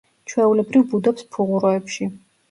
[0.31, 2.09] ჩვეულებრივ ბუდობს ფუღუროებში.